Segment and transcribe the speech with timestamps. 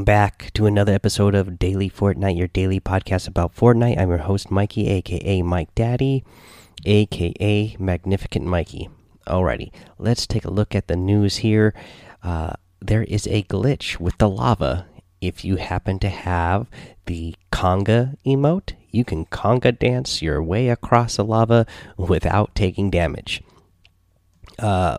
[0.00, 4.00] Welcome back to another episode of Daily Fortnite, your daily podcast about Fortnite.
[4.00, 6.24] I'm your host, Mikey, aka Mike Daddy,
[6.86, 8.88] aka Magnificent Mikey.
[9.26, 11.74] Alrighty, let's take a look at the news here.
[12.22, 14.86] Uh, there is a glitch with the lava.
[15.20, 16.70] If you happen to have
[17.04, 21.66] the conga emote, you can conga dance your way across the lava
[21.98, 23.42] without taking damage.
[24.58, 24.96] Uh,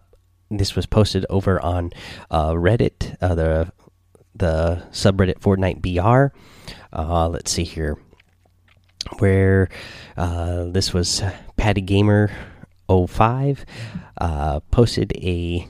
[0.52, 1.92] this was posted over on
[2.30, 3.72] uh, Reddit, uh, the
[4.42, 6.36] the subreddit Fortnite BR.
[6.92, 7.98] Uh, let's see here,
[9.20, 9.70] where
[10.18, 11.24] uh, this was
[11.56, 12.32] Patty Gamer
[12.90, 13.66] 05
[14.20, 15.68] uh, posted a,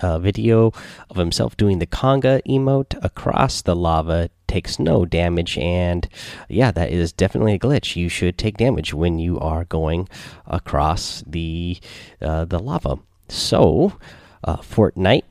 [0.00, 0.72] a video
[1.10, 4.30] of himself doing the conga emote across the lava.
[4.48, 6.08] Takes no damage, and
[6.48, 7.96] yeah, that is definitely a glitch.
[7.96, 10.08] You should take damage when you are going
[10.46, 11.78] across the
[12.22, 12.98] uh, the lava.
[13.28, 13.98] So,
[14.44, 15.24] uh, Fortnite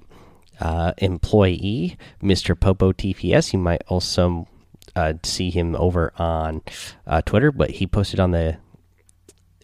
[0.60, 2.60] uh, employee, Mr.
[2.60, 3.54] Popo TPS.
[3.54, 4.48] You might also
[4.96, 6.62] uh, see him over on
[7.06, 8.58] uh, Twitter, but he posted on the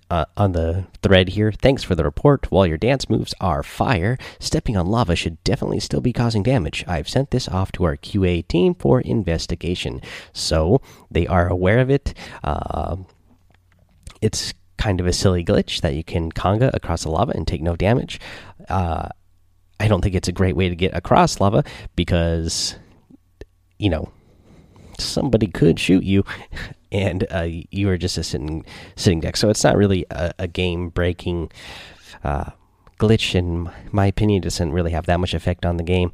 [0.09, 1.53] uh, on the thread here.
[1.53, 2.51] Thanks for the report.
[2.51, 6.83] While your dance moves are fire, stepping on lava should definitely still be causing damage.
[6.85, 10.01] I've sent this off to our QA team for investigation,
[10.33, 12.13] so they are aware of it.
[12.43, 12.97] Uh,
[14.21, 17.61] it's kind of a silly glitch that you can conga across the lava and take
[17.61, 18.19] no damage.
[18.67, 19.07] Uh,
[19.81, 21.63] I don't think it's a great way to get across lava
[21.95, 22.75] because,
[23.79, 24.11] you know,
[24.99, 26.23] somebody could shoot you,
[26.91, 28.63] and uh, you are just a sitting
[28.95, 29.37] sitting deck.
[29.37, 31.51] So it's not really a, a game breaking
[32.23, 32.51] uh,
[32.99, 33.33] glitch.
[33.33, 36.11] In my opinion, doesn't really have that much effect on the game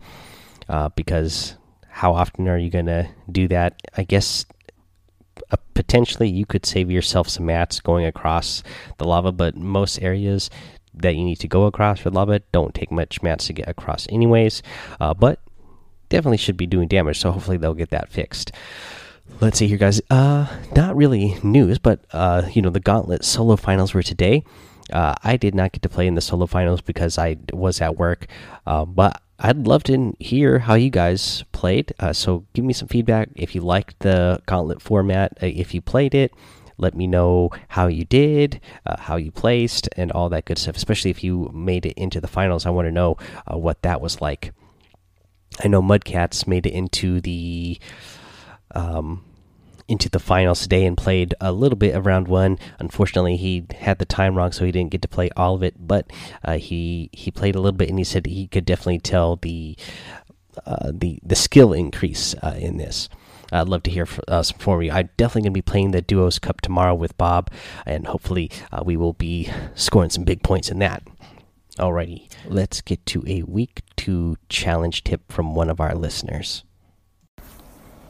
[0.70, 1.56] uh, because
[1.90, 3.82] how often are you going to do that?
[3.98, 4.46] I guess
[5.52, 8.64] uh, potentially you could save yourself some mats going across
[8.98, 10.50] the lava, but most areas
[11.02, 14.08] that you need to go across for lava don't take much mats to get across,
[14.10, 14.62] anyways.
[15.00, 15.40] Uh, but
[16.10, 18.52] definitely should be doing damage, so hopefully they'll get that fixed.
[19.42, 20.02] Let's see here, guys.
[20.10, 24.44] Uh, not really news, but uh, you know, the Gauntlet solo finals were today.
[24.92, 27.98] Uh, I did not get to play in the solo finals because I was at
[27.98, 28.28] work,
[28.66, 31.94] uh, but I'd love to hear how you guys played.
[32.00, 35.82] Uh, so give me some feedback if you liked the Gauntlet format, uh, if you
[35.82, 36.32] played it.
[36.78, 40.76] Let me know how you did, uh, how you placed, and all that good stuff.
[40.76, 43.18] Especially if you made it into the finals, I want to know
[43.52, 44.54] uh, what that was like.
[45.64, 47.80] I know Mudcats made it into the
[48.76, 49.24] um,
[49.88, 52.60] into the finals today and played a little bit of round one.
[52.80, 55.76] Unfortunately, he had the time wrong, so he didn't get to play all of it.
[55.80, 56.12] But
[56.44, 59.78] uh, he he played a little bit, and he said he could definitely tell the
[60.66, 63.10] uh, the the skill increase uh, in this.
[63.52, 64.92] I'd love to hear uh, from you.
[64.92, 67.52] I'm definitely going to be playing the Duos Cup tomorrow with Bob,
[67.86, 71.04] and hopefully, uh, we will be scoring some big points in that.
[71.78, 76.64] Alrighty, let's get to a week two challenge tip from one of our listeners.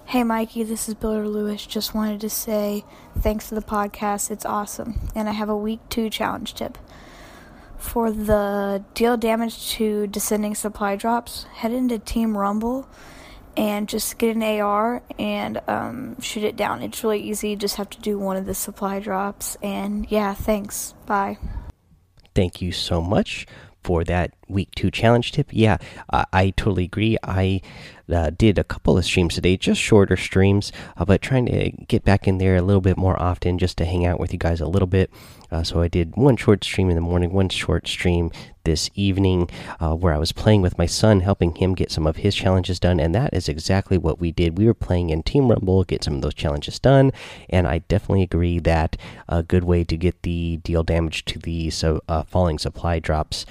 [0.06, 1.66] Hey Mikey, this is Builder Lewis.
[1.66, 2.86] Just wanted to say
[3.20, 4.32] thanks for the podcast.
[4.32, 5.10] It's awesome.
[5.14, 6.78] And I have a week two challenge tip.
[7.78, 12.88] For the deal damage to descending supply drops, head into Team Rumble
[13.58, 16.84] and just get an AR and um, shoot it down.
[16.84, 17.50] It's really easy.
[17.50, 19.58] You just have to do one of the supply drops.
[19.64, 20.94] And yeah, thanks.
[21.08, 21.40] Bye.
[22.36, 23.48] Thank you so much
[23.84, 25.48] for that week two challenge tip.
[25.52, 25.78] Yeah,
[26.10, 27.18] uh, I totally agree.
[27.24, 27.62] I
[28.12, 32.04] uh, did a couple of streams today, just shorter streams, uh, but trying to get
[32.04, 34.62] back in there a little bit more often just to hang out with you guys
[34.62, 35.12] a little bit.
[35.52, 38.32] Uh, so I did one short stream in the morning, one short stream
[38.66, 39.50] this evening
[39.80, 42.82] uh, where I was playing with my son, helping him get some of his challenges
[42.82, 43.00] done.
[43.00, 44.58] And that is exactly what we did.
[44.58, 47.12] We were playing in Team Rumble, get some of those challenges done.
[47.50, 48.98] And I definitely agree that
[49.30, 53.46] a good way to get the deal damage to the so, uh, falling supply drops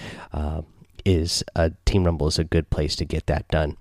[1.06, 3.76] is uh, Team Rumble is a good place to get that done.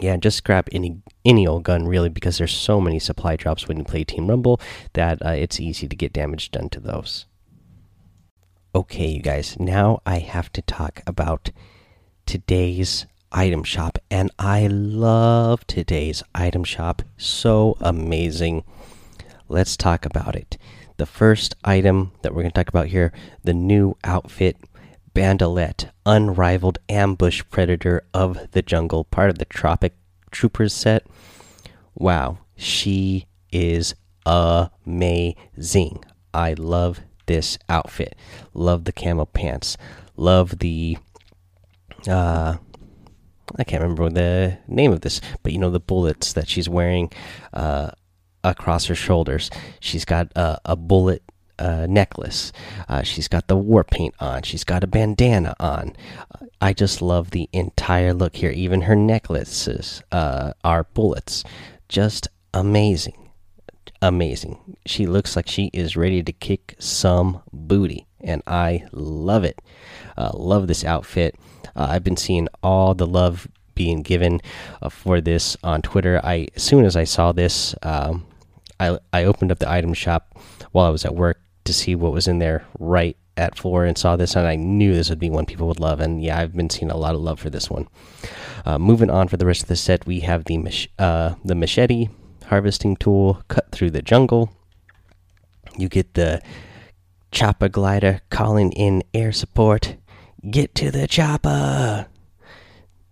[0.00, 3.78] Yeah, just grab any any old gun really because there's so many supply drops when
[3.78, 4.60] you play Team Rumble
[4.94, 7.26] that uh, it's easy to get damage done to those.
[8.74, 11.52] Okay, you guys, now I have to talk about
[12.26, 17.02] today's item shop, and I love today's item shop.
[17.16, 18.64] So amazing.
[19.48, 20.58] Let's talk about it.
[20.96, 23.12] The first item that we're going to talk about here
[23.44, 24.56] the new outfit
[25.14, 29.94] Bandolette, unrivaled ambush predator of the jungle, part of the Tropic
[30.32, 31.06] Troopers set.
[31.94, 33.94] Wow, she is
[34.26, 36.04] amazing.
[36.34, 38.16] I love this outfit.
[38.52, 39.76] Love the camo pants.
[40.16, 40.98] Love the
[42.08, 42.56] uh
[43.56, 47.12] I can't remember the name of this, but you know the bullets that she's wearing
[47.52, 47.92] uh
[48.42, 49.50] across her shoulders.
[49.80, 51.22] She's got a, a bullet
[51.58, 52.52] uh, necklace.
[52.88, 54.42] Uh, she's got the war paint on.
[54.42, 55.96] She's got a bandana on.
[56.60, 58.50] I just love the entire look here.
[58.50, 61.44] Even her necklaces uh, are bullets.
[61.88, 63.30] Just amazing.
[64.00, 64.76] Amazing.
[64.86, 69.60] She looks like she is ready to kick some booty, and I love it.
[70.16, 71.36] Uh, love this outfit.
[71.76, 74.40] Uh, I've been seeing all the love being given
[74.82, 76.20] uh, for this on Twitter.
[76.22, 78.26] I as soon as I saw this, um,
[78.78, 80.38] I I opened up the item shop
[80.72, 83.98] while I was at work to see what was in there right at floor and
[83.98, 86.54] saw this and I knew this would be one people would love and yeah I've
[86.54, 87.88] been seeing a lot of love for this one.
[88.64, 91.54] Uh, moving on for the rest of the set, we have the mach uh, the
[91.54, 92.08] machete
[92.46, 94.52] harvesting tool, cut through the jungle.
[95.76, 96.40] You get the
[97.32, 99.96] chopper glider calling in air support.
[100.48, 102.06] Get to the chopper.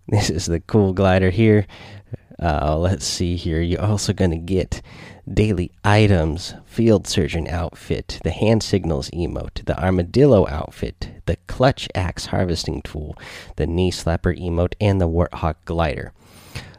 [0.07, 1.65] This is the cool glider here.
[2.41, 3.61] Uh, let's see here.
[3.61, 4.81] You're also going to get
[5.31, 12.27] daily items, field surgeon outfit, the hand signals emote, the armadillo outfit, the clutch axe
[12.27, 13.15] harvesting tool,
[13.55, 16.11] the knee slapper emote, and the warthog glider.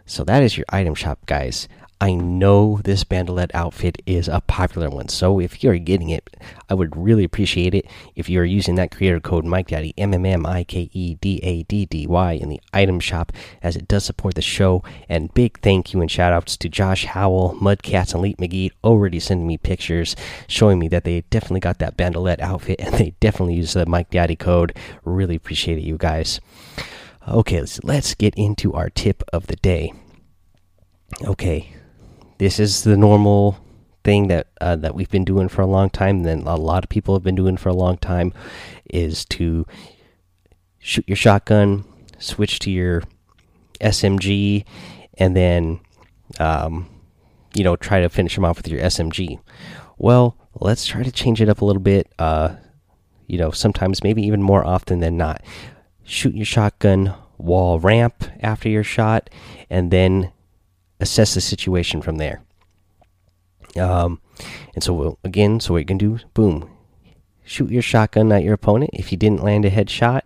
[0.07, 1.69] So that is your item shop, guys.
[2.05, 6.37] I know this bandolette outfit is a popular one, so if you're getting it,
[6.69, 10.27] I would really appreciate it if you are using that creator code MikeDaddy M M
[10.27, 13.89] M I K E D A D D Y in the item shop, as it
[13.89, 14.83] does support the show.
[15.09, 19.19] And big thank you and shout outs to Josh Howell, Mudcats, and Leap McGee already
[19.19, 20.15] sending me pictures
[20.47, 24.11] showing me that they definitely got that bandolette outfit and they definitely use the Mike
[24.11, 24.77] Daddy code.
[25.07, 26.39] Really appreciate it, you guys.
[27.27, 29.95] Okay, let's, let's get into our tip of the day.
[31.23, 31.75] Okay,
[32.39, 33.59] this is the normal
[34.03, 36.23] thing that uh, that we've been doing for a long time.
[36.23, 38.33] Then a lot of people have been doing for a long time
[38.91, 39.67] is to
[40.79, 41.85] shoot your shotgun,
[42.19, 43.03] switch to your
[43.81, 44.65] SMG,
[45.15, 45.81] and then
[46.39, 46.89] um,
[47.55, 49.41] you know try to finish them off with your SMG.
[49.97, 52.13] Well, let's try to change it up a little bit.
[52.19, 52.57] Uh,
[53.27, 55.43] you know, sometimes maybe even more often than not.
[56.05, 59.31] Shoot your shotgun, wall ramp after your shot,
[59.71, 60.31] and then
[61.01, 62.43] assess the situation from there.
[63.77, 64.21] Um,
[64.75, 66.71] and so we'll, again, so what you can do, boom,
[67.45, 70.23] shoot your shotgun at your opponent if he didn't land a headshot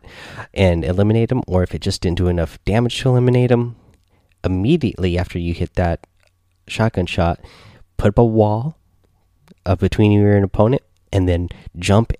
[0.52, 3.76] and eliminate him, or if it just didn't do enough damage to eliminate him.
[4.44, 6.06] Immediately after you hit that
[6.68, 7.40] shotgun shot,
[7.96, 8.78] put up a wall
[9.66, 10.82] up between you and your opponent,
[11.12, 11.48] and then
[11.78, 12.12] jump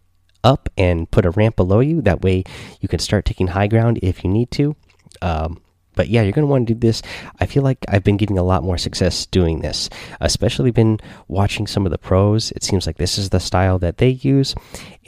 [0.42, 2.00] up and put a ramp below you.
[2.00, 2.44] That way,
[2.80, 4.76] you can start taking high ground if you need to.
[5.20, 5.60] Um,
[5.98, 7.02] but yeah, you're going to want to do this.
[7.40, 9.90] I feel like I've been getting a lot more success doing this,
[10.20, 12.52] especially been watching some of the pros.
[12.52, 14.54] It seems like this is the style that they use,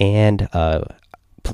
[0.00, 0.82] and uh,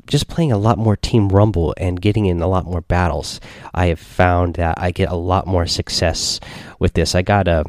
[0.07, 3.39] just playing a lot more Team Rumble and getting in a lot more battles.
[3.75, 6.41] I have found that I get a lot more success
[6.79, 7.15] with this.
[7.15, 7.67] I got a.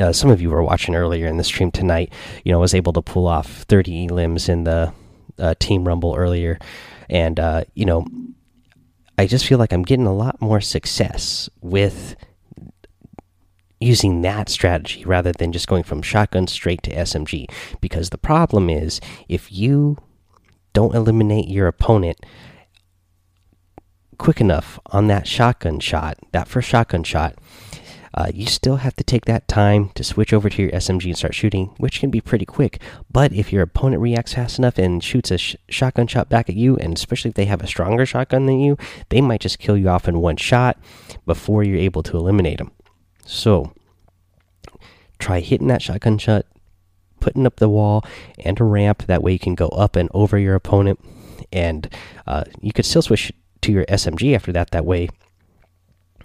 [0.00, 2.12] Uh, some of you were watching earlier in the stream tonight.
[2.44, 4.92] You know, was able to pull off 30 elims in the
[5.40, 6.60] uh, Team Rumble earlier,
[7.10, 8.06] and uh, you know,
[9.16, 12.16] I just feel like I'm getting a lot more success with
[13.80, 17.46] using that strategy rather than just going from shotgun straight to SMG.
[17.80, 19.98] Because the problem is, if you
[20.72, 22.18] don't eliminate your opponent
[24.18, 27.36] quick enough on that shotgun shot, that first shotgun shot,
[28.16, 31.18] uh, you still have to take that time to switch over to your SMG and
[31.18, 32.80] start shooting, which can be pretty quick.
[33.10, 36.54] But if your opponent reacts fast enough and shoots a sh shotgun shot back at
[36.54, 38.78] you, and especially if they have a stronger shotgun than you,
[39.08, 40.78] they might just kill you off in one shot
[41.26, 42.70] before you're able to eliminate them.
[43.26, 43.72] So
[45.18, 46.46] try hitting that shotgun shot,
[47.18, 48.04] putting up the wall
[48.38, 49.06] and a ramp.
[49.06, 51.00] That way you can go up and over your opponent,
[51.52, 51.92] and
[52.28, 54.70] uh, you could still switch to your SMG after that.
[54.70, 55.08] That way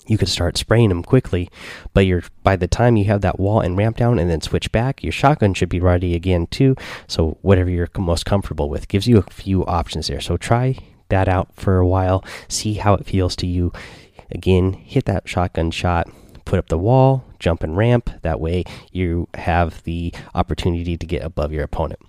[0.09, 1.49] you could start spraying them quickly.
[1.93, 4.71] But you're by the time you have that wall and ramp down and then switch
[4.71, 6.75] back, your shotgun should be ready again too.
[7.07, 10.21] So whatever you're most comfortable with gives you a few options there.
[10.21, 10.77] So try
[11.09, 13.71] that out for a while, see how it feels to you.
[14.31, 16.07] Again, hit that shotgun shot,
[16.45, 18.09] put up the wall, jump and ramp.
[18.21, 21.99] That way you have the opportunity to get above your opponent.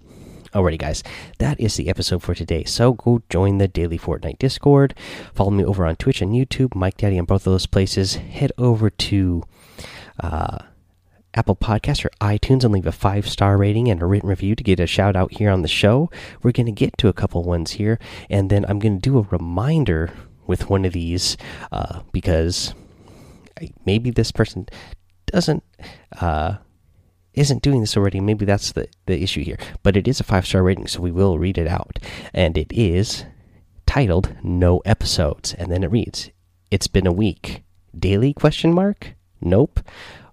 [0.52, 1.04] Alrighty, guys,
[1.38, 2.64] that is the episode for today.
[2.64, 4.94] So go join the Daily Fortnite Discord.
[5.32, 8.16] Follow me over on Twitch and YouTube, Mike Daddy on both of those places.
[8.16, 9.44] Head over to
[10.18, 10.58] uh,
[11.34, 14.64] Apple Podcasts or iTunes and leave a five star rating and a written review to
[14.64, 16.10] get a shout out here on the show.
[16.42, 19.18] We're going to get to a couple ones here, and then I'm going to do
[19.18, 20.12] a reminder
[20.48, 21.36] with one of these
[21.70, 22.74] uh, because
[23.86, 24.66] maybe this person
[25.26, 25.62] doesn't.
[26.20, 26.56] Uh,
[27.34, 29.58] isn't doing this already, maybe that's the, the issue here.
[29.82, 31.98] But it is a five star rating, so we will read it out.
[32.34, 33.24] And it is
[33.86, 35.54] titled No Episodes.
[35.54, 36.30] And then it reads,
[36.70, 37.62] It's been a week.
[37.96, 39.14] Daily question mark?
[39.40, 39.80] Nope.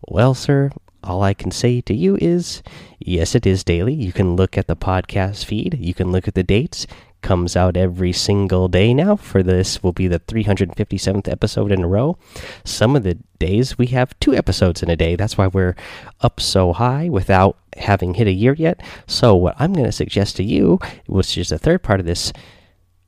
[0.08, 0.72] Well, sir,
[1.04, 2.62] all I can say to you is
[3.00, 3.94] yes, it is daily.
[3.94, 6.86] You can look at the podcast feed, you can look at the dates,
[7.28, 9.18] comes out every single day now.
[9.18, 12.18] For this, will be the 357th episode in a row.
[12.64, 15.18] Some of the days we have two episodes in a day.
[15.18, 15.76] That's why we're
[16.22, 18.80] up so high without having hit a year yet.
[19.08, 22.32] So, what I'm going to suggest to you, which is the third part of this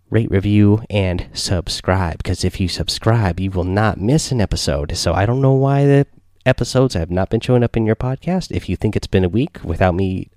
[0.10, 2.18] rate, review, and subscribe.
[2.18, 4.98] Because if you subscribe, you will not miss an episode.
[4.98, 6.08] So I don't know why the
[6.46, 8.52] episodes have not been showing up in your podcast.
[8.52, 10.30] If you think it's been a week without me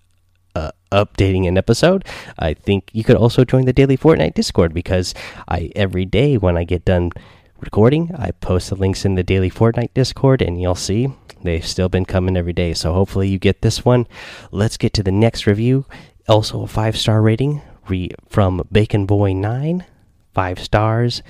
[0.55, 2.05] uh, updating an episode,
[2.39, 5.15] I think you could also join the daily Fortnite Discord because
[5.49, 7.11] I every day when I get done
[7.61, 11.09] recording, I post the links in the daily Fortnite Discord, and you'll see
[11.43, 12.75] they've still been coming every day.
[12.75, 14.07] So hopefully you get this one.
[14.51, 15.87] Let's get to the next review.
[16.29, 17.63] Also a five star rating
[18.29, 19.85] from Bacon Boy Nine,
[20.33, 21.23] five stars.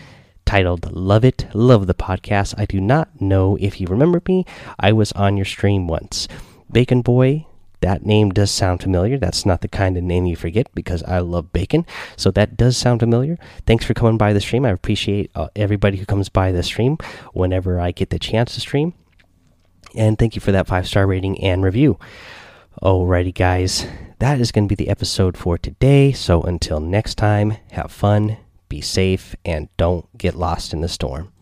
[0.44, 2.54] Titled Love It, Love the Podcast.
[2.58, 4.44] I do not know if you remember me.
[4.78, 6.26] I was on your stream once.
[6.70, 7.46] Bacon Boy
[7.82, 9.18] that name does sound familiar.
[9.18, 11.84] That's not the kind of name you forget because I love bacon.
[12.16, 13.38] So that does sound familiar.
[13.66, 14.64] Thanks for coming by the stream.
[14.64, 16.96] I appreciate uh, everybody who comes by the stream
[17.32, 18.94] whenever I get the chance to stream.
[19.94, 21.98] And thank you for that five star rating and review.
[22.82, 23.86] Alrighty, guys.
[24.18, 26.12] That is going to be the episode for today.
[26.12, 31.32] So until next time, have fun, be safe, and don't get lost in the storm.